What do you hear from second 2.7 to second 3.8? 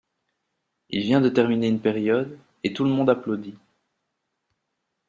tout le monde applaudit.